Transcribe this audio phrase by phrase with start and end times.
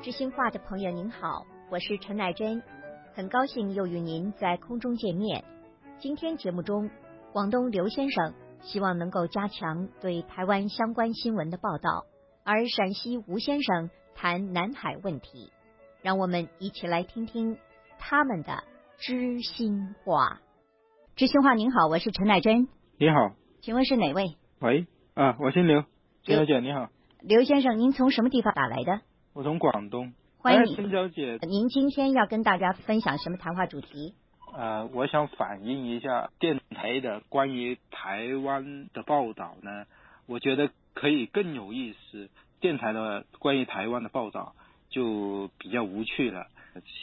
[0.00, 2.62] 知心话的朋友您好，我是陈乃珍，
[3.14, 5.44] 很高兴又与您在空中见面。
[5.98, 6.88] 今天节目中，
[7.32, 8.32] 广东刘先生
[8.62, 12.06] 希望能够加强对台湾相关新闻的报道，
[12.44, 15.50] 而陕西吴先生谈南海问题。
[16.00, 17.58] 让我们一起来听听
[17.98, 18.62] 他们的
[18.98, 20.40] 知心话。
[21.16, 22.68] 知心话您好，我是陈乃珍。
[22.98, 24.36] 你好，请问是哪位？
[24.60, 25.82] 喂，啊，我姓刘，
[26.22, 26.88] 陈小姐你好。
[27.20, 29.00] 刘先生，您从什么地方打来的？
[29.34, 30.12] 我从广东。
[30.38, 31.38] 欢迎你，陈小姐。
[31.42, 34.14] 您今天要跟大家分享什么谈话主题？
[34.54, 39.84] 呃，我想反映一下电台的关于台湾的报道呢，
[40.26, 42.30] 我觉得可以更有意思。
[42.60, 44.54] 电台的关于台湾的报道
[44.88, 46.46] 就比较无趣了，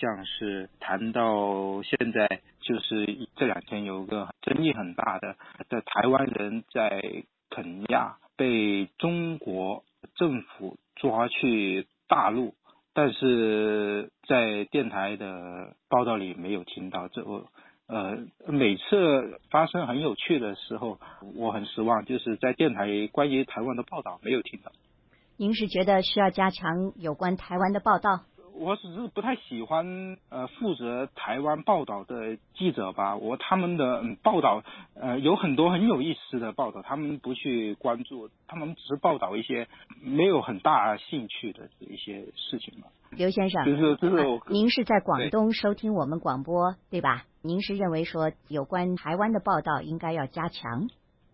[0.02, 5.38] 像是谈到现在，就是这两天有个争议很大的，
[5.70, 7.02] 在台湾人在
[7.50, 9.86] 肯亚被中国
[10.16, 12.54] 政府抓去大陆。
[12.94, 17.46] 但是在电台的报道里没有听到这我，
[17.88, 20.98] 呃，每次发生很有趣的时候，
[21.36, 24.72] 我很失望，就是在电台关于台湾的报道没有听到。
[25.36, 28.22] 您是觉得需要加强有关台湾的报道？
[28.58, 39.68] 我只是不太喜欢呃负责台湾报道的记者吧，我他们的报道呃有很多很有意思的报道，他们不去关注，他们只是报道一些
[40.02, 42.88] 没有很大兴趣的一些事情嘛。
[43.12, 47.26] 刘先生，就是就是，您是在广东收听我们广播对吧？
[47.42, 50.88] 您是认为说有关台湾的报道应该要加强？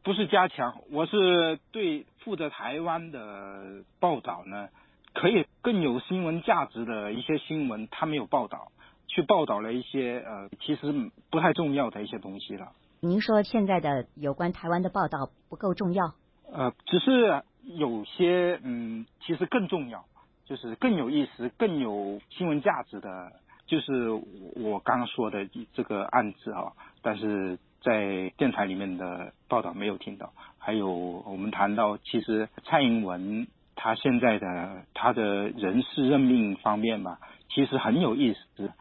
[0.04, 4.70] 不是加强，我是对负责台湾的报道呢。
[5.14, 8.72] 可以更有新闻价值的一些新闻，他没有报道，
[9.08, 12.72] 去报道了一些呃，其实不太重要的一些东西了。
[13.02, 16.14] 您说现在的有关台湾的报道不够重要？
[16.52, 20.06] 呃，只是有些嗯，其实更重要，
[20.46, 23.34] 就是更有意思、更有新闻价值的，
[23.68, 24.10] 就是
[24.56, 26.72] 我刚刚说的这个案子啊。
[27.02, 30.32] 但是在电台里面的报道没有听到。
[30.58, 33.48] 还有我们谈到，其实蔡英文。
[33.84, 37.20] 他现在的他的人事任命方面吧，
[37.50, 38.72] 其实很有意思，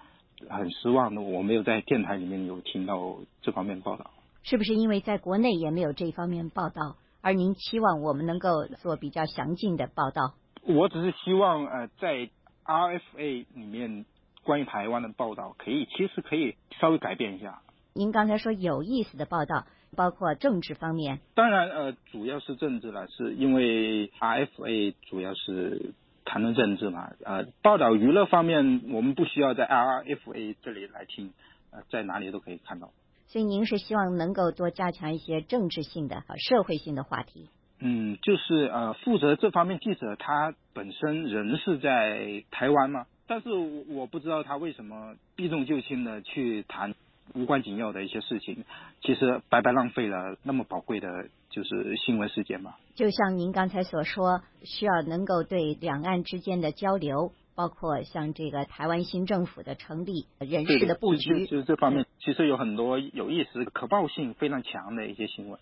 [0.50, 4.10] 很失望的，我没有在电台里面有听到这方面报道。
[4.42, 10.34] 是不是因为在国内也没有这方面报道，而您期望我们能够做比较详尽的报道？
[10.64, 12.28] 我只是希望呃，在
[12.66, 14.04] RFA 里面
[14.44, 17.62] 关于台湾的报道，可以其实可以稍微改变一下。
[17.94, 19.64] 您刚才说有意思的报道。
[19.96, 25.92] 包括政治方面，当然呃，主要是政治了，是因为 RFA 主要是
[26.24, 27.10] 谈论政治嘛。
[27.24, 31.32] 呃，报道娱乐方面，我们不需要在 RFA 这里来听，
[31.72, 32.90] 呃，在哪里都可以看到。
[33.26, 37.48] 所以您是希望能够多加强一些政治性的、社会性的话题。
[37.80, 43.48] 嗯，就是呃，负责这方面记者他本身人是在台湾嘛，但是
[43.88, 46.94] 我不知道他为什么避重就轻的去谈。
[47.34, 48.64] 无关紧要的一些事情，
[49.02, 52.74] 其实白白浪费了那么宝贵的，就是新闻事件嘛。
[52.94, 65.58] 就像您刚才所说，需要能够对两岸之间的交流，包括像这个台湾新政府的成立、人事的布局，就是这方面，其实有很多有意思、可报性非常强的一些新闻。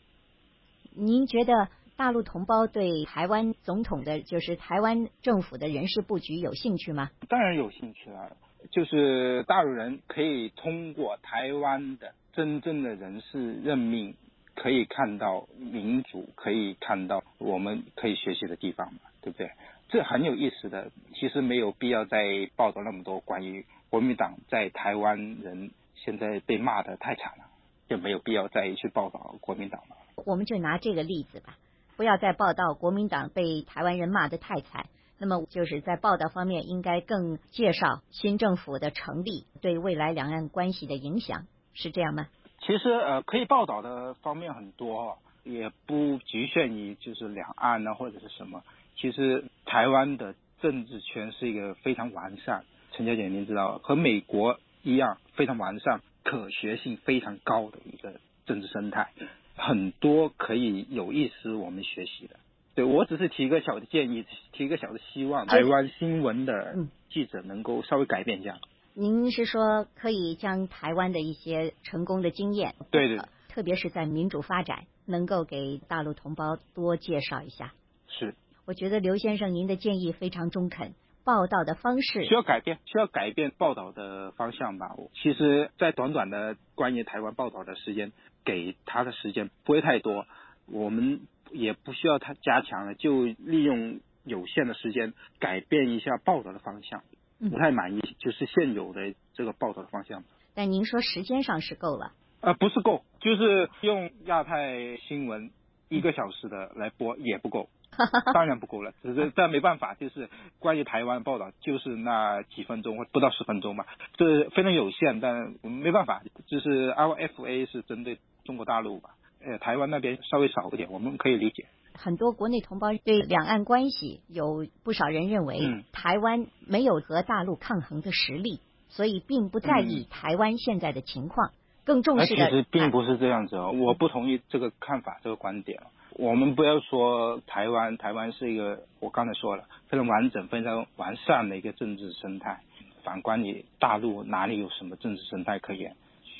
[0.94, 7.10] 您觉得大陆同胞对台湾总统的，就是台湾政府的人事布局有兴趣吗？
[7.28, 8.36] 当然有兴趣了。
[8.70, 14.14] 就是大陆人可以通过台湾的真正的人事任命，
[14.54, 19.50] 可以看到民主，可以看到我们可以学习的地方嘛，对不对？
[19.88, 20.90] 这很有意思的。
[21.14, 22.20] 其实没有必要再
[22.56, 27.44] 报道那么多关于国民党在台湾人现在被骂的太惨了，
[27.88, 29.96] 就没有必要再去报道国民党了。
[30.26, 31.56] 我们就拿这个例子吧，
[31.96, 34.86] 不要再报道国民党被台湾人骂的太惨。
[35.18, 42.28] 那么就是在报道方面，应该更介绍新政府的成立对未来两岸关系的影响，是这样吗？
[42.60, 48.62] 其实呃，可以报道的方面很多，也不局限于就是两岸呢或者是什么。
[48.96, 59.12] 其实台湾的政治圈是一个非常完善，陈小姐您知道，和美国一样非常完善、可学性非常高的一个政治生态，
[59.56, 62.36] 很多可以有意思我们学习的。
[62.78, 66.76] 对，我只是提一个小的建议，提一个小的希望，台湾新闻的
[67.10, 68.56] 记者能够稍微改变一下。
[68.94, 77.72] 您是说可以将台湾的一些成功的经验，对对，特别是在民主发展，能够给大陆同胞多介绍一下。
[78.06, 84.94] 是，我觉得刘先生您的建议非常中肯，报道的方式需要改变，需要改变报道的方向吧。
[85.20, 88.12] 其实，在短短的关于台湾报道的时间，
[88.44, 90.26] 给他的时间不会太多，
[90.68, 91.22] 我们。
[91.52, 97.02] 也不需要他加强了，就利用有限的时间改变一下报道的方向，
[97.50, 100.24] 不太满意，就是现有的这个报道的方向。
[100.54, 102.12] 但您说时间上是够了？
[102.40, 105.50] 呃，不是够，就是用亚太新闻
[105.88, 107.68] 一个小时的来播也不够，
[108.32, 108.92] 当然不够了。
[109.02, 110.28] 只是但没办法，就是
[110.60, 113.86] 关于台湾报道，就是那几分钟或不到十分钟吧，
[114.16, 115.20] 这非常有限。
[115.20, 119.10] 但我们没办法，就是 RFA 是针对中国大陆吧，
[119.44, 121.66] 呃，台湾那边稍微少一点，我们可以理解。
[121.94, 131.50] 很多国内同胞对两岸关系有不少人认为，台湾没有和大陆抗衡的实力，所以并不在意台湾现在的情况。
[131.84, 135.82] 更重视的其实并不是这样子哦，我不同意这个看法，这个观点。
[136.12, 142.60] 我们不要说台湾，台湾是一个我刚才说了非常完整、非常完善的一个政治生态。
[143.04, 145.96] 反观你大陆哪里有什么政治生态可言？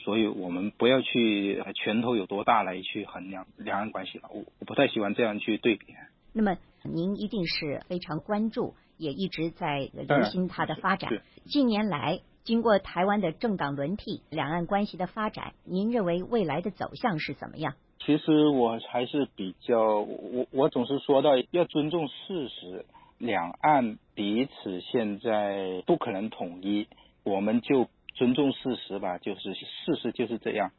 [0.08, 4.30] 所以我们不要去拳头有多大来去衡量两岸关系了。
[4.32, 5.84] 我我不太喜欢这样去对比。
[6.32, 11.12] 那么您一定是非常关注，也一直在留心它的发展。
[11.44, 12.20] 近年来。
[12.44, 17.74] 经过台湾的政党轮替，两岸关系的发展，您认为未来的走向是怎么样？
[17.98, 22.86] 其实我还是比较，我我总是说到要尊重事实，
[23.18, 26.86] 两岸彼此现在不可能统一，
[27.22, 30.72] 我们就尊重事实吧，就是事实就是这样，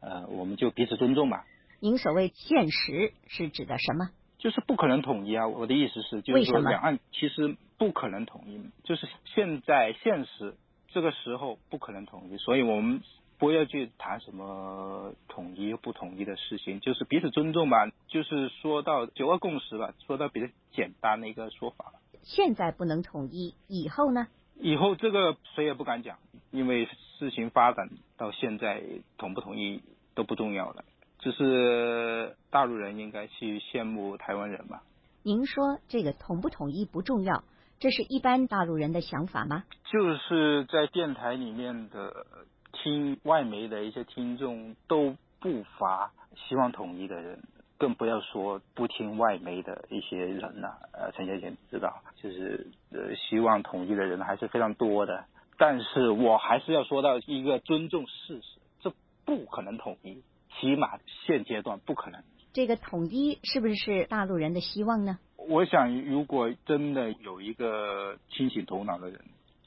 [0.00, 1.44] 呃，我们就彼此尊重吧。
[1.80, 4.10] 您所谓现实是指的什么？
[4.38, 5.48] 就是不可能统一啊！
[5.48, 10.54] 我的意思是，就是说两岸其实不可能统一，就是现在现实。
[10.88, 13.02] 这个时候不可能统一，所以我们
[13.36, 17.90] 不要去谈什么统一不统一的事情，就是彼此尊重吧。
[18.08, 21.92] 就是说到九二共识吧，说到比较简单的一个说法。
[22.22, 24.28] 现在不能统一，以后呢？
[24.58, 26.18] 以后这个谁也不敢讲，
[26.50, 26.88] 因为
[27.18, 28.82] 事情发展到现在，
[29.18, 29.82] 统不统一
[30.14, 30.84] 都不重要了。
[31.18, 34.82] 只是大陆人应该去羡慕台湾人吧。
[35.22, 37.42] 您说这个统不统一不重要。
[37.78, 39.64] 这是一般大陆人的想法吗？
[39.84, 42.26] 就是在电台里面的
[42.72, 47.38] 听外媒的一些听众都不乏希望统一的人，
[47.76, 50.78] 更不要说不听外媒的一些人了。
[50.92, 55.24] 呃，陈先生知道，就是呃希望统一的人还是非常多的。
[55.58, 58.92] 但是我还是要说到一个尊重事实，这
[59.24, 60.22] 不可能统一，
[60.58, 62.22] 起码现阶段不可能。
[62.52, 65.18] 这个统一是不是是大陆人的希望呢？
[65.36, 69.20] 我想，如果真的有一个清醒头脑的人，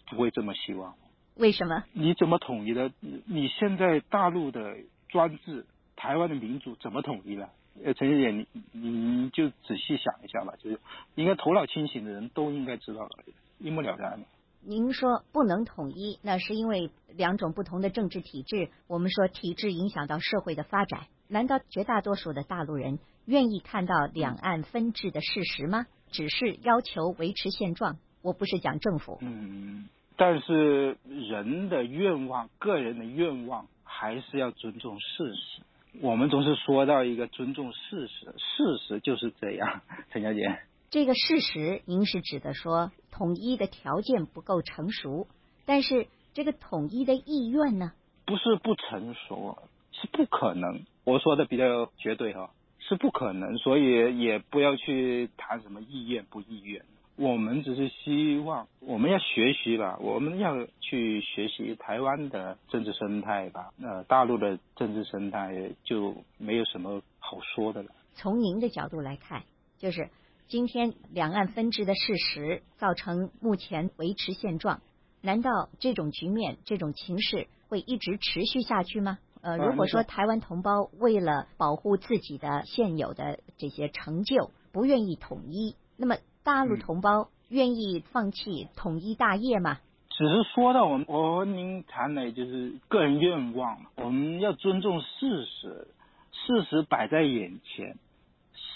[0.09, 0.95] 不会这么希望。
[1.35, 1.83] 为什么？
[1.93, 2.91] 你怎么统一的？
[2.99, 4.75] 你现在大陆的
[5.07, 5.65] 专制，
[5.95, 7.49] 台湾的民主怎么统一了？
[7.83, 10.79] 呃，陈小姐，你你就仔细想一下吧，就是
[11.15, 13.11] 应该头脑清醒的人都应该知道了，
[13.59, 14.19] 一目了然。
[14.61, 18.69] 您说不能统一，那是因为两种不同的政治体制。
[18.87, 22.99] 我们说体制影响到社会的发展，难道绝大多数的大陆人？
[23.25, 25.85] 愿意看到两岸分治的事实吗？
[26.11, 27.97] 只是要求维持现状。
[28.21, 29.17] 我不是讲政府。
[29.21, 35.61] 嗯，但是人的愿望，个人的愿望，还是要尊重事实。
[36.01, 39.81] 我们总是说到一个尊重事实，事实就是这样。
[40.11, 40.59] 陈小姐，
[40.89, 45.27] 这个事实，您是指的说统一的条件不够成熟，
[45.65, 47.93] 但是这个统一的意愿呢？
[48.25, 49.57] 不是不成熟，
[49.91, 50.85] 是不可能。
[51.03, 52.51] 我说的比较绝对哈。
[52.81, 56.83] 是不可能，所以也不要去谈什么意愿不意愿。
[57.17, 63.69] 我们只是希望，我们要学习吧，我们要去学习台湾的政治生态吧。
[63.79, 67.89] 呃，大陆的政治生态就没有什么好说的了。
[68.15, 69.43] 从您的角度来看，
[69.77, 70.09] 就是
[70.49, 74.81] 今天两岸分治的事实造成目前维持现状，
[75.21, 79.19] 难道这种局面、这种情势会一直持续下去吗？
[79.41, 89.77] 呃，如果说台湾同胞为了保护自己的现有的这些成就，不愿意统一，那么大陆同胞愿意放弃统一大业吗？
[90.09, 95.87] 只是说到我们，我和您谈的就是个人愿望，我们要尊重事实，
[96.31, 97.99] 事实摆在眼前，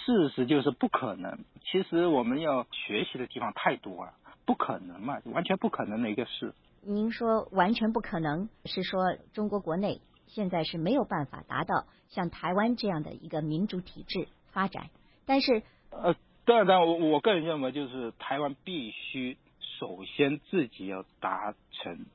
[0.05, 1.39] 事实就是不可能。
[1.63, 4.13] 其实我们要学习的地方太多了，
[4.45, 6.53] 不可能嘛，完全不可能的一个事。
[6.81, 10.01] 您说完全不可能，是说中国国内？
[10.27, 14.89] 现在是没有办法达到像台湾这样的一个民主体制发展，
[15.27, 15.61] 但是
[15.91, 19.37] 呃，当然，我我个人认为，就是台湾必须
[19.79, 22.05] 首先自己要达成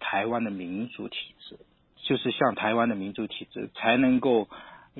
[0.00, 1.60] 台湾的民主体制，
[1.96, 4.48] 就是像台湾的民主体制，才能够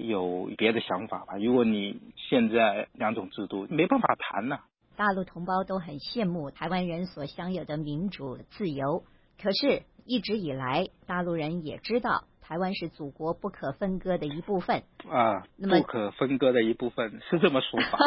[0.07, 1.37] 有别的想法吧。
[1.37, 4.59] 如果你现在两种制度没办法谈呢？
[4.97, 9.05] 大陆同胞都很羡慕台湾人所享有的民主自由，
[9.43, 9.83] 可是。
[10.11, 17.99] 一直以来，大陆人也知道台湾是祖国不可分割的一部分啊，那么不可分割的一部分是这么说法。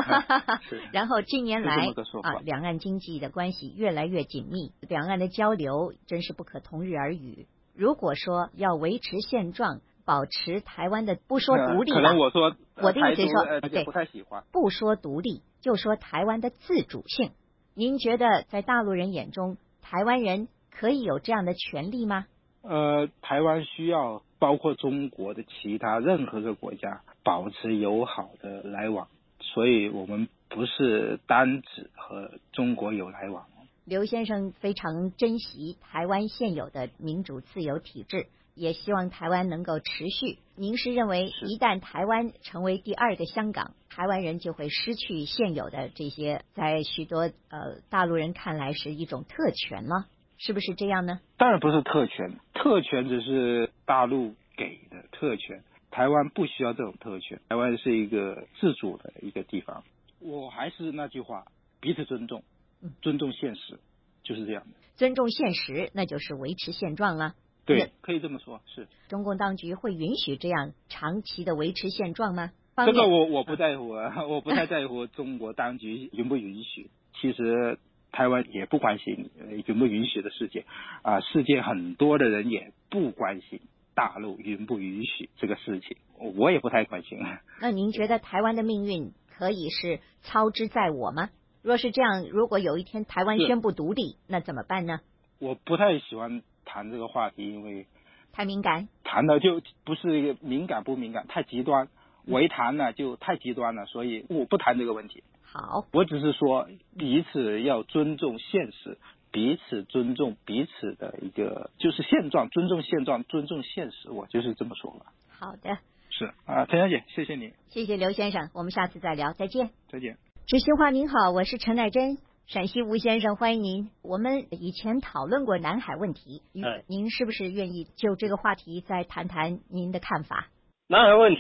[0.92, 1.76] 然后近年来
[2.24, 7.46] 啊，两岸经济的关系越来越紧密，两岸的交流真是不可同日而语。
[7.76, 14.44] 如果说要维持现状，保持台湾的不说独立呃可，能我说我的意思是说对不太喜欢。
[14.52, 17.32] 不说独立，就说台湾的自主性。
[17.74, 22.26] 您觉得在大陆人眼中，台湾人可以有这样的权利吗？
[22.64, 29.08] 呃，台湾需要包括中国的其他任何个国家保持友好的来往，
[29.40, 33.46] 所以我们不是单指和中国有来往。
[33.84, 38.28] 刘先生非常珍惜台湾现有的民主自由体制，
[38.62, 40.38] 也希望台湾能够持续。
[40.56, 50.06] 您是认为一旦台湾成为第二个香港，台湾人就会失去现有的这些在许多呃大陆人看来是一种特权吗？
[50.38, 51.22] 是不是这样呢？
[51.38, 59.84] 当然不是特权，特权只是大陆给的特权，台湾不需要这种特权，台湾是一个自主的一个地方。
[60.20, 61.46] 我还是那句话，
[61.80, 62.44] 彼此尊重
[62.84, 63.80] 嗯，尊重现实，
[64.22, 64.78] 就是这样的。
[64.98, 67.34] 尊重现实，那就是维持现状了。
[67.66, 72.52] 那对，可以这么说，是中共当局会允许这样长期的维持现状吗？
[72.76, 76.90] 这个我我不在乎，啊，我不太在乎中国当局允不允许。
[77.20, 77.78] 其实
[78.12, 80.64] 台湾也不关心呃允不允许的事情
[81.04, 83.62] 啊，世界很多的人也不关心
[83.94, 85.98] 大陆允不允许这个事情，
[86.36, 87.20] 我也不太关心。
[87.60, 91.30] 那您觉得台湾的命运可以是操之在我吗？
[91.62, 95.02] 若是这样，如果有一天台湾宣布独立，那怎么办呢？
[95.40, 97.86] 我不太喜欢谈这个话题，因为
[98.32, 98.88] 太敏感。
[99.04, 101.88] 谈的就不是一个敏感不敏感，太极端。
[102.28, 105.24] 我一谈呢就太极端了，所以我不谈这个问题。
[105.42, 108.98] 好，我只是说彼此要尊重现实，
[109.32, 115.08] 彼此尊重彼此的一个就是现状，尊重现状，尊重现实，我就是这么说了。
[115.30, 115.78] 好的，
[116.10, 119.72] 是啊，陈小姐，谢谢你，谢谢刘先生，我们下次再聊，再见。
[119.90, 120.18] 再见。
[120.46, 122.18] 知心话您好，我是陈乃真，
[122.52, 123.92] 陕西吴先生，欢迎您。
[124.04, 126.42] 我们以前讨论过南海问题，
[126.86, 130.50] 您是不是愿意就这个话题再谈谈您的看法？
[130.90, 131.40] 南海问题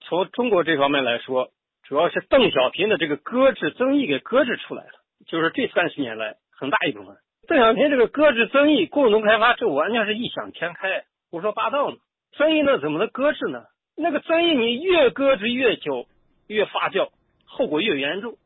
[0.00, 1.50] 从中国这方面来说，
[1.82, 4.92] 主要是邓小平的这个搁置争议给搁置出来了，
[5.26, 7.18] 就是这三十年来很大一部分。
[7.46, 11.98] 邓小平这个搁置争议、共同开发，这完全是异想天开、胡说八道呢。
[12.32, 13.64] 争议呢怎么能搁置呢？
[13.94, 16.06] 那个争议你越搁置越久，
[16.46, 17.10] 越发酵，
[17.44, 18.38] 后果越严重。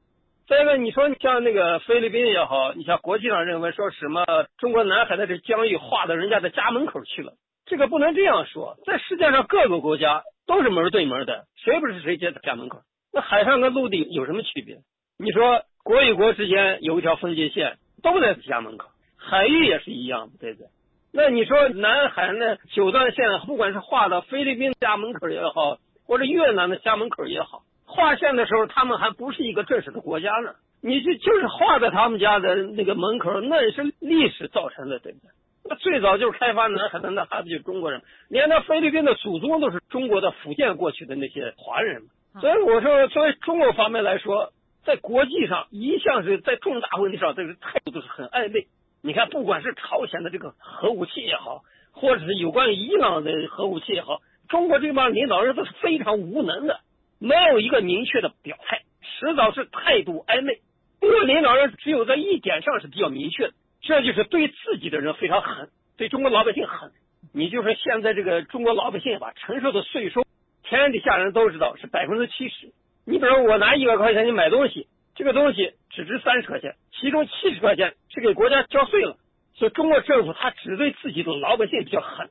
[0.51, 4.25] 再一个，你说你像那个菲律宾也好，你像国际上认为说什么
[4.59, 7.35] 中国南海的这疆域划到人家的家门口去了，
[7.67, 8.77] 这个不能这样说。
[8.85, 12.81] 在世界上各个国家都是门对门的，谁不是谁家的家门口？
[13.13, 14.79] 那海上跟陆地有什么区别？
[15.21, 20.67] 你说国与国之间有一条分界线，都在家门口，海域也是一样的，对不对？
[21.13, 25.79] 那你说南海那九段线，不管是划到菲律宾家门口也好，
[26.09, 30.55] 或者越南的家门口也好，划线的时候他们还不是一个正式的国家呢。
[30.83, 35.29] 你这就是划在他们家的那个门口，那也是历史造成的，对不对？
[35.69, 38.01] 那最早就是开发南海的，那还不就是中国人？
[38.29, 42.09] 连那菲律宾的祖宗都是中国的福建过去的那些华人嘛。
[42.41, 44.53] 所以我说，作为中国方面来说，
[44.85, 48.69] 在国际上一向是在重大问题上，这个态度都是很暧昧。
[49.03, 56.81] 你看，不管是朝鲜的这个核武器也好，或者是有关于伊朗的核武器也好，中国这帮领导人都是非常无能的，
[57.21, 60.59] 没有一个明确的表态，迟早是态度暧昧。
[61.01, 66.93] 中国领导人只有在一点上是比较明确的，这就是对自己的人非常狠，对中国老百姓狠。
[67.35, 70.25] 你就说现在这个中国老百姓吧，承受的税收，
[70.63, 72.73] 天底下人都知道是百分之七十。
[73.05, 79.19] 你比如我拿一百块钱去买东西，这个东西只值三十块钱，其中七十块钱是给国家交税了。
[79.55, 82.31] 所以中国政府他只对自己的老百姓比较狠，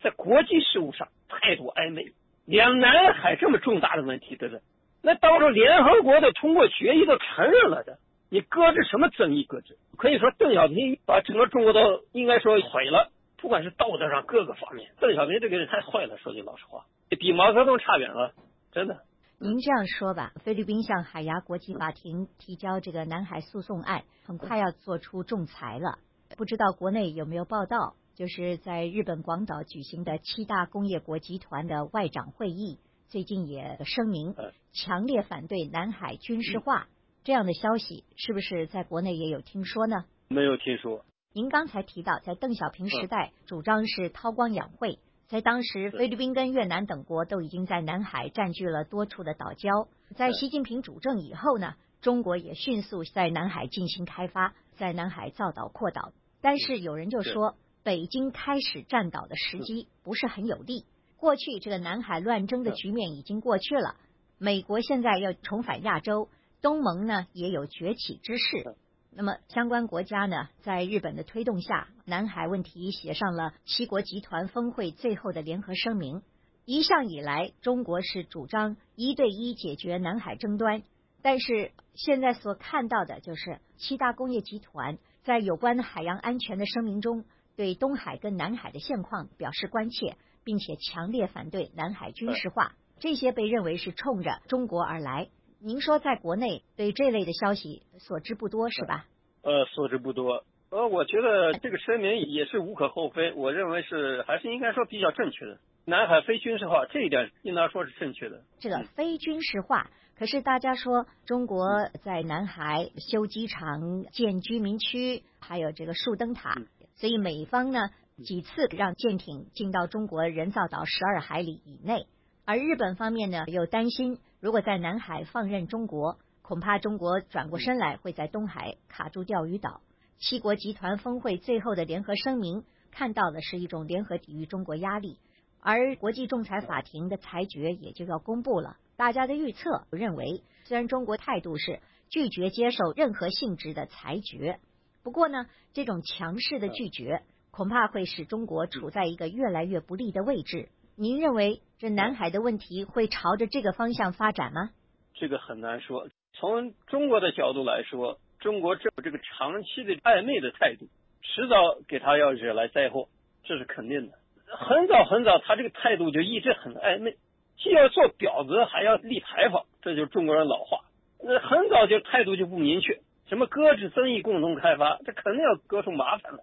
[0.00, 2.12] 在国际事务上态度暧昧。
[2.44, 4.62] 两南海这么重大的问题，对不对？
[5.02, 7.98] 那到时候联合国的通过决议都承认了的，
[8.30, 9.76] 你搁置什么争议搁置？
[9.96, 18.32] 可以说邓小平把整个中国都应该说毁了，不管是道德上各个方面，邓小平这个人太坏了，说句老实话，比毛泽东差远了，
[18.72, 19.00] 真的。
[19.38, 25.98] 您这样说吧，菲律宾向海牙国际法庭提交这个南海诉讼案，很快要做出仲裁了。
[26.36, 27.94] 不知道国内有没有报道？
[28.14, 32.78] 就是在日本广岛举行的七大工业国集团的外长会议，
[33.08, 36.88] 最近也声明嗯强烈反对南海军事化。
[37.24, 40.04] 这样的消息是不是在国内也有听说呢？
[40.28, 41.04] 没有听说。
[41.32, 44.98] 您刚才提到，在邓小平时代，主张是韬光养晦。
[45.28, 49.88] 在当时，菲律宾跟越南等国都已经在南海占据了多处的岛礁。
[50.14, 56.12] 在习近平主政以后呢，中国也迅速在南海进行开发，在南海造岛扩岛。
[56.42, 60.84] 但是有人就说，北京开始占岛的时机不是很有利。
[61.16, 63.96] 过去这个南海乱争的局面已经过去了，
[64.38, 66.28] 美国现在要重返亚洲，
[66.60, 68.76] 东盟呢也有崛起之势。
[69.14, 76.22] 那么相关国家呢，在日本的推动下，南海问题写上了七国集团峰会最后的联合声明。
[76.64, 80.82] 一向以来，中国是主张一对一解决南海争端，
[81.20, 87.24] 但是现在所看到的就是七大工业集团在有关海洋安全的声明中。
[87.56, 95.28] 对东海跟南海的现况表示关切，并且强烈反对南海军事化，这些被认为是冲着中国而来。
[95.60, 99.06] 您说在国内对这类的消息所知不多是吧？
[99.42, 100.44] 呃，所知不多。
[100.70, 105.60] 呃，我觉得这个声明也是无可厚非，我认为是还是应该说比较正确的。
[105.84, 108.42] 南海非军事化这一点应当说是正确的。
[108.58, 116.56] 这个非军事化，可是大家说中国在南海修机场、建居民区，还有这个树灯塔。
[117.02, 117.90] 所以美方呢
[118.24, 122.06] 几次让舰艇进到中国人造岛十二海里以内，
[122.44, 129.80] 而日本方面呢又担心，如果在南海放任中国，恐怕中国转过身来会在东海卡住钓鱼岛。
[130.20, 135.18] 七国集团峰会最后的联合声明看到的是一种联合抵御中国压力，
[135.58, 138.76] 而国际仲裁法庭的裁决也就要公布了。
[138.94, 144.60] 大家的预测认为，虽然中国态度是拒绝接受任何性质的裁决。
[145.02, 150.68] 不过呢，这种强势的拒绝恐怕会使中国处在一个越来越不利的位置。
[150.96, 154.70] 您认为这南海的问题会朝着这个方向发展吗？
[155.14, 156.08] 这个很难说。
[156.34, 160.86] 从中国的角度来说，中国政府这个长期的暧昧的态度，
[161.20, 163.08] 迟早给他要惹来灾祸，
[163.44, 164.18] 这是肯定的。
[164.46, 167.16] 很早很早，他这个态度就一直很暧昧，
[167.58, 170.80] 既要做婊子，还要立牌坊，这就是中国人老话。
[171.24, 173.00] 那很早就态度就不明确。
[173.32, 176.40] 什么搁置争议共同开发，这肯定要搁出麻烦来。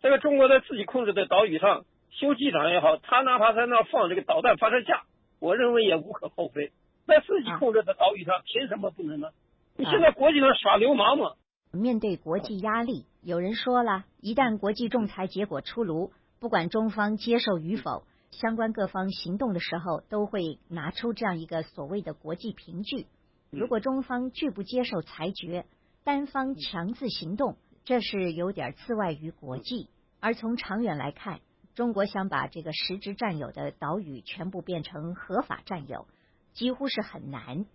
[0.00, 5.02] 这个中国在自己控制的岛屿上修机场也好，他哪怕在那放这个导弹发射架，
[5.40, 6.70] 我认为也无可厚非。
[7.08, 9.30] 在自己控制的岛屿上，凭什么不能呢？
[9.76, 11.32] 你现在国际上耍流氓嘛？
[11.72, 23.08] 面对国际压力，有人说了一旦国际仲裁结果出炉，不管中方接受与否，相关各方行动的时候都会拿出这样一个所谓的国际凭据。
[23.50, 25.64] 如果中方拒不接受裁决，
[26.08, 29.90] 单方强制行动，这是有点自外于国际。
[30.20, 31.40] 而从长远来看，
[31.74, 36.06] 中国想把这个实质占有的岛屿全部变成合法占有，
[36.54, 37.66] 几乎是很难。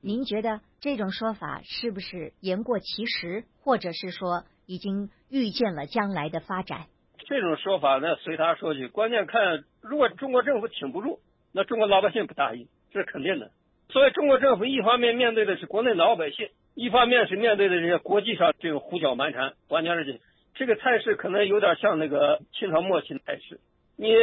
[0.00, 6.86] 您觉得这种说法是不是言过其实，或者是说已经预见了将来的发展？
[7.18, 8.88] 这种说法呢，随他说去。
[8.88, 11.20] 关键看，如果中国政府挺不住，
[11.52, 13.50] 那中国老百姓不答应，这是肯定的。
[13.90, 16.48] 所以，中国政府一方面面对的是国内老百姓。
[16.74, 20.20] 一方面是面对的这些国际上这个胡搅蛮缠，完全是这
[20.54, 23.60] 这个态势可能有点像那个清朝末期的态势。
[23.96, 24.14] 你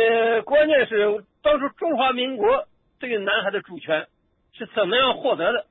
[0.46, 2.68] 关键是当初中华民国
[3.00, 4.08] 这个南海的主权
[4.54, 5.66] 是怎么样获得的？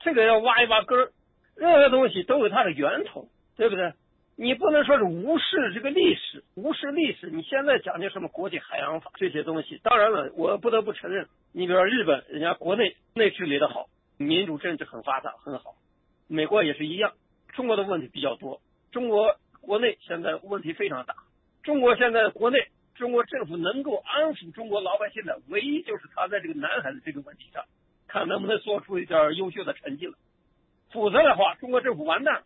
[0.00, 1.10] 这个要挖一挖根儿。
[1.56, 3.92] 任何东西都有它的源头，对不对？
[4.36, 7.30] 你不能说是无视这个历史，无视历史。
[7.30, 9.78] 你现在讲究什么国际海洋法这些东西？
[9.84, 13.86] 当然了，我不得不承认，你比如说日本，人家国内内治理的好，
[14.18, 15.76] 民主政治很发达，很好。
[16.26, 17.12] 美国也是一样，
[17.48, 18.60] 中国的问题比较多。
[18.92, 21.14] 中国国内现在问题非常大。
[21.62, 27.64] 中国现在国内，中国政府能够安抚中国老百姓的，唯一就是他在这个南海的这个问题上，
[28.06, 30.14] 看能不能做出一点优秀的成绩了。
[30.92, 32.42] 否则的话，中国政府完蛋了。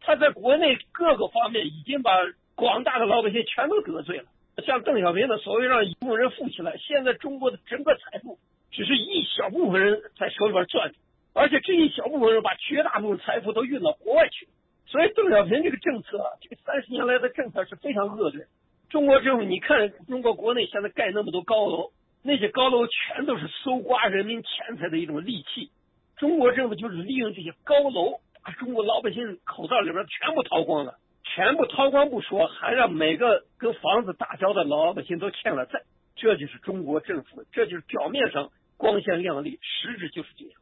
[0.00, 2.12] 他在国内各个方面已经把
[2.54, 4.24] 广大的老百姓全都得罪了。
[4.64, 8.38] 像邓小平的所谓让一部分人富起来，现在中国的整个财富
[8.70, 10.98] 只是一小部分人在手里边攥着。
[11.32, 14.48] 而且这一小部分人把绝大部分财富都运到国外去，
[14.86, 18.46] 所以邓小平这个政策，这个三十年来的政策是非常恶劣。
[18.88, 21.92] 中国政府，你看中国国内现在盖那么多高楼，
[22.24, 25.70] 那些高楼全都是搜刮人民钱财的一种利器。
[26.16, 35.82] 中国政府就是利用这些高楼，把中国老百姓口袋里边全部掏光了，全部掏光不说，还让每个跟房子打交道的老百姓都欠了债。
[36.16, 40.59] 这就是中国政府，这就是表面上光鲜亮丽，实质就是这样。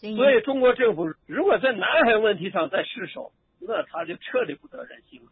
[0.00, 5.26] 所以，中国政府如果在南海问题上再失手，那他就彻底不得人心了。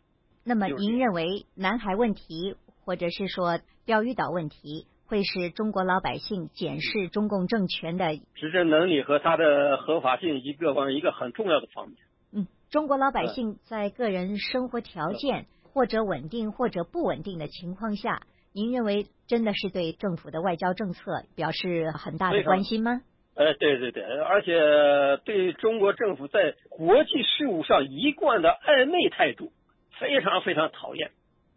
[0.44, 11.96] 那么，您认为南海问题，或者是说钓鱼岛问题，会是中国老百姓检视中共政权的执政能力和它的合法性以及各方一个很重要的方面？
[12.32, 18.20] 嗯，中国老百姓在个人生活条件或者稳定或者不稳定的情况下，
[18.52, 23.02] 您认为真的是对政府的外交政策表示很大的关心吗？
[23.36, 29.52] 呃，对对对，而且对中国政府在国际事务上一贯的暧昧态度，
[30.00, 31.10] 非常非常讨厌、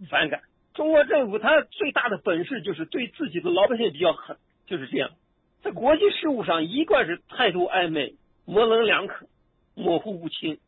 [0.10, 0.42] 反感。
[0.74, 4.36] 中国政府他最大的本事就是对自己的老百姓比较狠，
[4.68, 5.12] 就是这样。
[5.62, 8.16] 在国际事务上一贯是态度暧昧、
[8.46, 9.28] 模棱两可、
[9.74, 10.60] 模糊不清，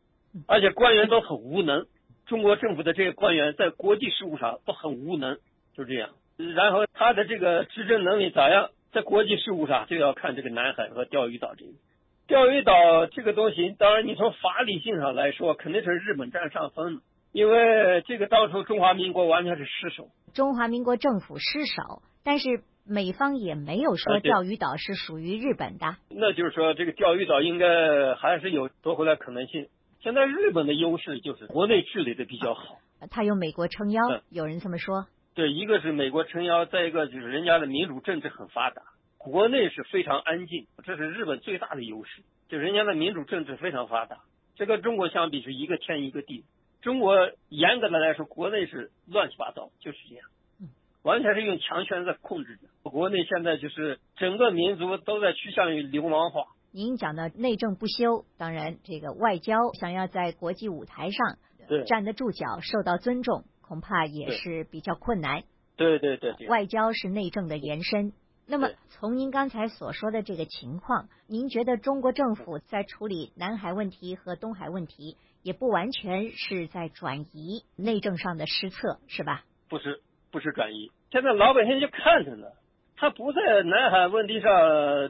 [0.46, 1.84] 而且官员都很无能。
[2.24, 5.36] 中国政府的这些官员在国际事务上都很无能，
[5.76, 6.08] 就这样。
[6.38, 8.70] 然后他的这个执政能力咋样？
[8.92, 11.72] 在国际事务上就要看这个南海和钓鱼岛这个。
[12.28, 17.00] 钓鱼岛这个东西，当然你从法理性上来说，肯定是日本占上风，
[17.32, 25.96] 因为这个当初中华民国完全是失守，中华民国政府失守，但是美方也没有说钓鱼岛是属于日本的。
[26.08, 29.68] 那就是说，这个钓鱼岛应该还是有夺回来可能性。
[30.00, 32.78] 现在日本的优势就是国内治理的比较好，
[33.10, 34.00] 他有美国撑腰，
[34.30, 35.06] 有人这么说。
[35.34, 38.82] 对，一个是美国撑腰，再一个就是人家的民主政治很发达，
[39.16, 42.22] 国内是非常安静，这是日本最大的优势。
[42.48, 44.18] 就人家的民主政治非常发达，
[44.56, 46.44] 这跟中国相比是一个天一个地。
[46.82, 50.28] 中国严格的来说，国内是乱七八糟，就是这样，
[51.02, 52.90] 完全是用强权在控制着。
[52.90, 56.42] 国内现在就是整个民族都在趋向于流氓化。
[56.72, 61.38] 您讲的内政不修，当然这个外交想要在国际舞台上
[61.86, 63.44] 站得住脚、受到尊重。
[63.72, 65.44] 恐怕也是比较困难。
[65.78, 68.12] 对对对，外交是内政的延伸。
[68.46, 79.42] 那么，从您刚才所说的这个情况，您觉得中国政府在处理南海问题和东海问题，也不完全是在转移内政上的失策，是吧？
[79.70, 80.92] 不是，不是转移。
[81.10, 82.48] 现在老百姓就看着呢，
[82.98, 84.50] 他不在南海问题上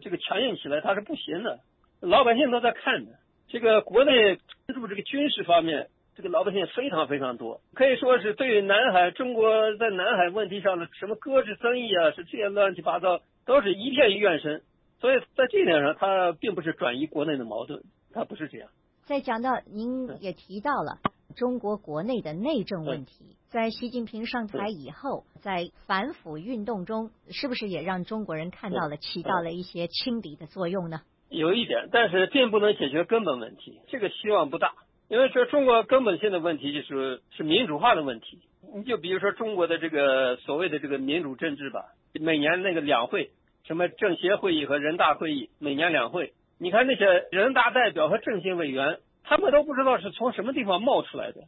[0.00, 1.58] 这个强硬起来，他是不行的。
[1.98, 3.10] 老百姓都在看着，
[3.48, 5.88] 这个国内关注这个军事方面。
[6.14, 14.60] 这个老百姓非常非常多，可以说是对于南海中国在南海问题上的什么搁置争议啊，是这些乱七八糟，都是一片怨声。
[15.00, 18.68] 所以在这点上，他并不是转移国内的矛盾，他不是这样。
[19.04, 20.98] 再讲到您也提到了
[21.34, 31.00] 中国国内的内政问题，在习近平上台以后，在反腐运动中，是不是也让中国人看到了起到了一些清理的作用呢？
[31.30, 34.74] 有一点，但是并不能解决根本问题，这个希望不大。
[35.12, 38.38] 因为这中国根本性的问题就是是民主化的问题。
[38.74, 41.84] 你就比如说中国的这个所谓的这个民主政治吧，
[42.18, 43.28] 每年那个两会，
[43.66, 46.32] 什么政协会议和人大会议，每年两会。
[46.58, 51.42] 你看那些人大代表和政协委员，他们都不知道是从什么地方冒出来的，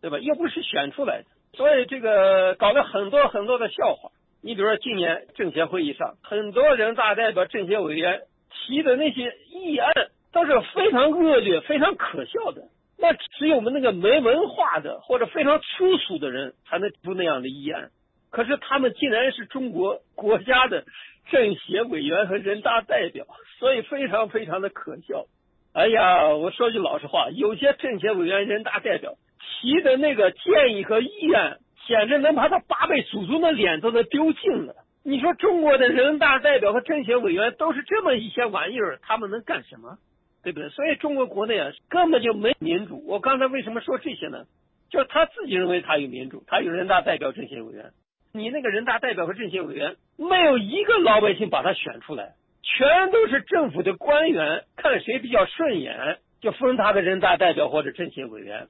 [0.00, 0.18] 对吧？
[0.18, 1.26] 又不是选出来的，
[1.58, 4.12] 所以这个搞了很多很多的笑话。
[4.42, 9.92] 你比如说今年政协会议上，很多人大代表、政协委员提的那些议案
[10.32, 12.62] 都是非常恶劣、非常可笑的。
[13.00, 17.90] 那只有我们那个没文化的或者非常粗俗的人才能出那样的议案，
[18.30, 20.84] 可是他们竟然是中国国家的
[21.30, 23.24] 政协委员和人大代表，
[23.58, 25.24] 所以非常非常的可笑。
[25.72, 34.74] 哎呀，我说句老实话，有些政协委员、人大代表提的那个建议和议案，简直能把他八辈祖宗的脸都能丢尽了。
[35.02, 39.96] 你说中国的人大代表和政协委员都是这么一些玩意儿，他们能干什么？
[40.42, 40.68] 对不对？
[40.70, 43.02] 所以中国国内啊，根本就没民主。
[43.06, 44.44] 我刚才为什么说这些呢？
[44.90, 47.92] 就他自己认为他有民主，他有人大代表、政协委员。
[48.32, 58.68] 你那个人大代表和政协委员，没有一个老百姓把他选出来，全都是政府的官员看谁比较顺眼，就封他的人大代表或者政协委员。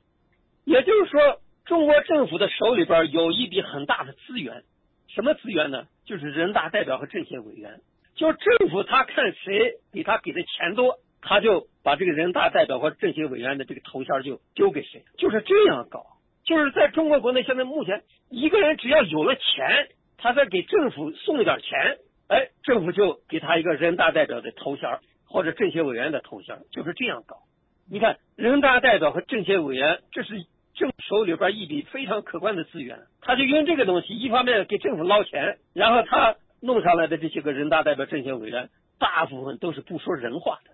[0.64, 4.62] 也就是说，中国政府的手里边有一笔很大的资源，
[5.08, 5.86] 什么资源呢？
[6.04, 7.80] 就是人大代表和政协委员。
[8.14, 10.98] 就政府他看谁比他给的钱多。
[11.22, 16.04] 他就把这个人大代表或政协委员的这个头衔就丢给谁，就是这样搞。
[16.44, 27.36] 就是在中国国内，现在目前一个人只要有了钱，他再给政府送一点钱，哎，政府就给他一个人大代表的头衔或者政协委员的头衔，就是这样搞。
[27.88, 40.70] 你看，人大代表和政协委员，这是政府手里边一笔非常可观的资源，他就用这个东西，一方面给政府捞钱，然后他弄上来的这些个人大代表、政协委员，大部分都是不说人话的。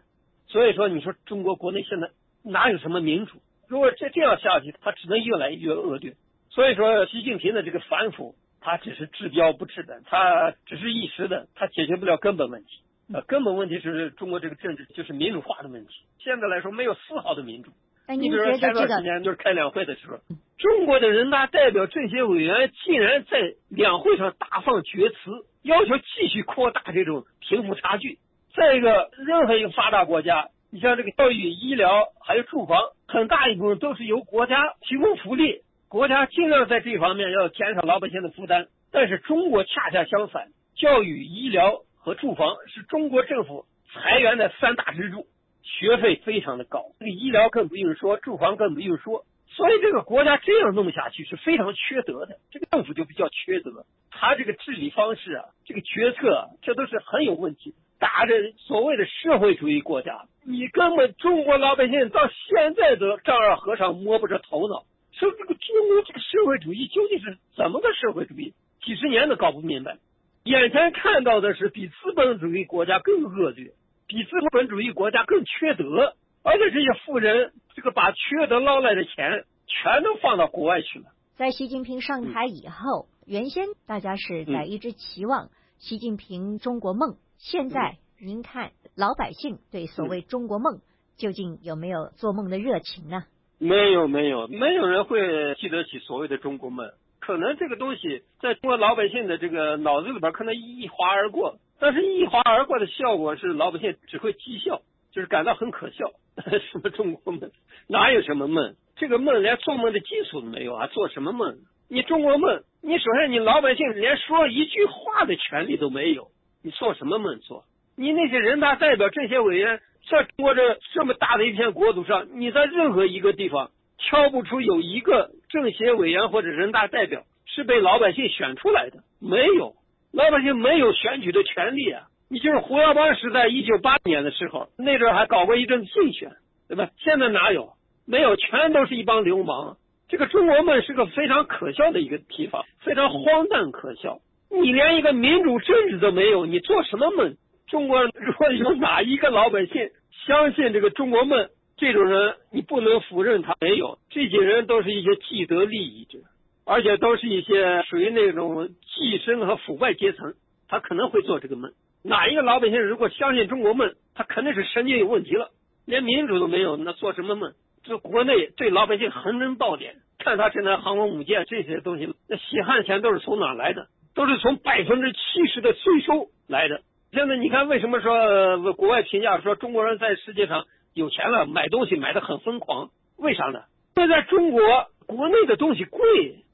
[0.49, 2.11] 所以说，你说中国国内现在
[2.45, 3.41] 哪有什么民主？
[3.69, 6.15] 如果这这样下去，它只能越来越恶劣。
[6.51, 12.69] 所以说，习近平的这个反腐，他只是治标不治本，他只是一时的，他解决不了根本问题。
[13.13, 15.93] 呃，根本问题是中国这个政治就是民主化的问题。
[16.19, 17.71] 现在来说，没有丝毫的民主。
[18.09, 20.19] 你比如说前段时间就是开两会的时候，
[20.59, 25.17] 中国的人大代表、政协委员竟然在两会上大放厥词，
[25.63, 28.19] 要求继续扩大这种贫富差距。
[28.57, 38.69] 再一个，任何一个发达国家，你像这个教育、医疗还有住房，很大一部分都是由国家提供福利，国家尽量在这方面要减少老百姓的负担。
[38.91, 45.27] 但是中国恰恰相反，教育、医疗和住房是中国政府裁员的三大支柱，
[45.63, 46.87] 学费非常的高。
[46.99, 49.27] 这个医疗更不用说，住房更不用说。
[49.49, 57.75] 所以这个国家这样弄下去是非常缺德的，这个政府就比较缺德，他这个治理方式啊，这个决策啊，这都是很有问题。
[57.99, 68.55] 打着所谓的社会主义国家，你根本中国老百姓到现在都丈二和尚摸不着头脑，说这个中国这个社会主义究竟是怎么个社会主义？
[68.85, 69.97] 几十年都搞不明白。
[70.45, 73.73] 眼前看到的是比资本主义国家更恶劣，
[74.07, 81.07] 比资本主义国家更缺德，而且这些富人这个把缺德捞来的钱全都放到国外去了。
[81.35, 87.17] 在习近平上台以后，原先大家是在一直期望习近平中国梦。
[87.39, 90.81] 现在您看，老百姓对所谓中国梦
[91.17, 93.25] 究竟有没有做梦的热情呢？
[93.59, 96.91] 没有，没有，没有人会记得起所谓的中国梦。
[97.21, 106.13] 可能这个东西在中国老百姓的这个脑子里边可能一划而过，但是一划而过的效果是老百姓只会讥笑，就是感到很可笑。
[106.71, 107.51] 什么中国梦？
[107.89, 108.75] 哪有什么梦？
[108.97, 110.87] 这个梦连做梦的技术都没有啊！
[110.87, 111.57] 做什么梦？
[111.89, 116.29] 你中国梦，你首先你老百姓连说一句话的权利都没有。
[116.67, 117.63] 你做什么梦做？
[117.97, 119.79] 你那些人大代表、政协委员，
[120.11, 129.05] 在中国这这么大的一片国土上，你在任何一个地方挑不出有一个政协委员或者人大代表是被老百姓选出来的？
[129.21, 129.77] 没有，
[130.13, 132.09] 老百姓没有选举的权利啊！
[132.29, 136.33] 你就是胡耀邦时代，一九八年的时候，那阵还搞过一阵竞选，
[136.67, 136.91] 对吧？
[136.99, 137.75] 现在哪有？
[138.09, 139.77] 没有，全都是一帮流氓。
[140.09, 144.19] 这个中国梦是个非常可笑的一个提法，非常荒诞可笑。
[144.51, 147.37] 你连一个民主政治都没有，你做什么梦？
[147.67, 149.91] 中国如果有哪一个老百姓
[150.27, 153.99] 相信这个中国梦，这种人你不能否认他没有。
[154.09, 156.19] 这些人都是一些既得利益者，
[156.65, 160.35] 而且都是一些属于那种寄生和腐败阶层，
[160.69, 161.73] 他可能会做这个梦。
[162.05, 165.51] 哪一个老百姓如果相信中国梦，他肯定是神经有问题了，
[165.87, 167.53] 连民主都没有，那做什么梦？
[167.83, 173.89] 这国内对老百姓横征暴敛，看他现在航空母舰这些东西，那血汗钱都是从哪来的？
[174.17, 176.81] 都是从百分之七十的税收来的。
[177.13, 182.89] 现在你看，为什么说国外评价说中国人在世界上有钱了，买东西买的很疯狂？
[183.19, 183.61] 为啥呢？
[183.95, 184.61] 现在中国
[185.07, 186.01] 国内的东西贵，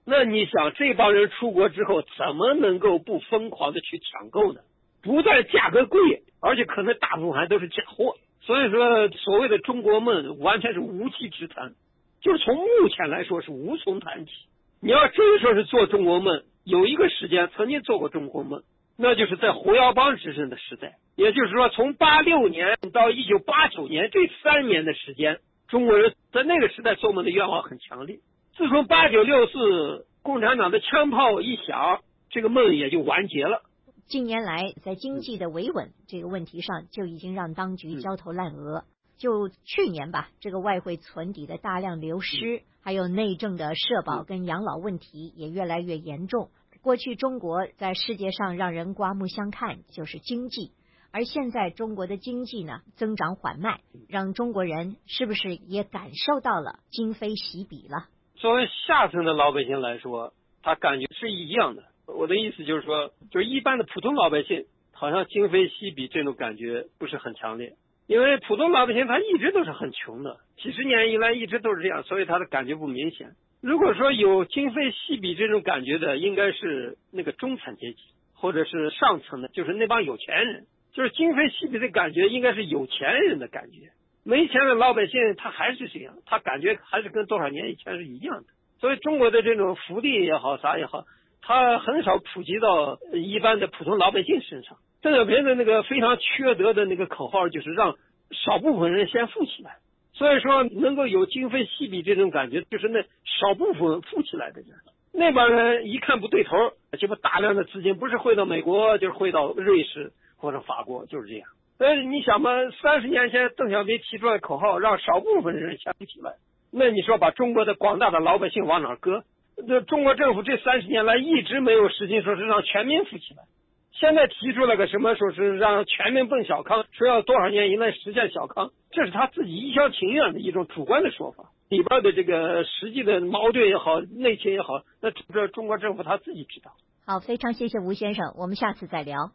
[0.04, 4.60] 那你想这帮人出国之后怎么能够不疯狂的去抢购呢？
[5.02, 8.16] 不但价格贵，而且可能大部分还都是假货。
[8.40, 11.74] 所以说，所谓的中国梦完全是无稽之谈，
[12.20, 14.32] 就是从目前来说是无从谈起。
[14.80, 16.42] 你要真说是做中国梦。
[16.64, 18.62] 有一个时间曾经做过中国梦，
[18.96, 28.18] 那就是在胡耀邦执政的时代，也就是说从八六年到一九八九年这三年的时间，中国人在那个时代做梦的愿望很强烈。
[28.56, 33.62] 自从八九六四共产党的枪炮一响，这个梦也就完结了。
[34.06, 38.84] 近年来，在经济的维稳这个问题上，就已经让当局焦头烂额。
[39.18, 46.50] 就去年吧，这个外汇存底的大量流失，还有内政的社保跟养老问题也越来越严重。
[46.80, 50.72] 过去中国在世界上让人刮目相看就是经济，
[51.12, 58.08] 而现在中国的经济呢增长缓慢，让中国人是不是也感受到了今非昔比了？
[58.34, 61.84] 作为下层的老百姓来说，他感觉是一样的。
[62.08, 67.76] 我的意思就是说，就是一般的普通老百姓，好像今非昔比这种感觉不是很强烈。
[68.06, 73.30] 因为普通老百姓他一直都是很穷的，几十年以来一直都是这样，所以他的感觉不明显。
[73.62, 77.98] 如果说有今非昔比这种感觉的，应该是那个中产阶级，
[78.34, 80.64] 或者是上层的，就是那帮有钱人。
[80.92, 83.92] 就是今非昔比的感觉，应该是有钱人的感觉。
[84.24, 88.44] 没钱的老百姓他还是这样，他感觉还是跟多少年以前是一样的。
[88.78, 91.04] 所以中国的这种福利也好，啥也好，
[91.40, 94.76] 他很少普及到一般的普通老百姓身上。
[95.02, 97.96] 邓小平的那个非常缺德的那个口号，就是让
[98.30, 99.76] 少部分人先富起来。
[100.14, 104.70] 所以说，能够有今非昔比这种感觉，就是那少部分富起来的人。
[105.12, 106.56] 那帮人一看不对头，
[106.98, 111.48] 就把大量的资金不是汇到美国，就是汇到瑞士或者法国，就是这样。
[111.78, 112.50] 但是你想嘛，
[112.82, 116.34] 三十年前邓小平提出来口号，让少部分人先富起来，
[116.70, 119.24] 那你说把中国的广大的老百姓往哪搁？
[119.66, 123.42] 这中国政府这三十年来一直没有实行，说是让全民富起来。
[123.92, 131.50] 现在提出了个什么，说是让全民奔小康，说要多少年以内实现小康，这是他自己一厢情愿的一种主观的说法。
[131.68, 136.72] 里边的这个实际的矛盾也好，内情也好，那这中国政府他自己知道。
[137.06, 139.30] 好，非常谢谢吴先生，我们下次再聊。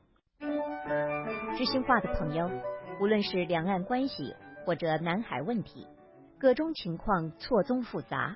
[1.58, 2.50] 知心话的朋友，
[3.00, 4.34] 无论是两岸关系
[4.66, 5.88] 或者南海问题，
[6.40, 8.36] 各种情况错综复杂。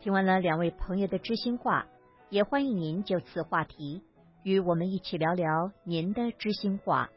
[0.00, 1.86] 听完了两位朋友的知心话，
[2.30, 4.02] 也欢迎您就此话题。
[4.44, 7.10] 与我们一起聊聊您的知心话。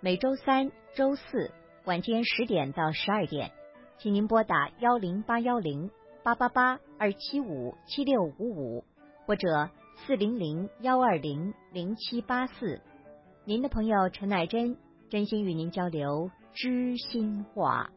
[0.00, 1.52] 每周三、周四
[1.84, 3.52] 晚间十点到十二点，
[3.98, 5.90] 请您拨打幺零八幺零
[6.24, 8.84] 八八八二七五七六五五，
[9.26, 12.80] 或者四零零幺二零零七八四。
[13.44, 14.78] 您的朋友陈乃真，
[15.10, 17.90] 真心与您交流知心话。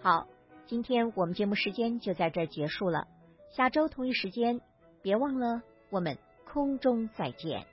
[0.00, 0.26] 好，
[0.64, 3.06] 今天我们节目时间就在这儿结束了，
[3.50, 4.62] 下周同一时间，
[5.02, 6.16] 别忘了我们
[6.50, 7.66] 空中再见。